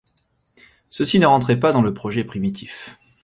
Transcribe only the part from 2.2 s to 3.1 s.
primitif.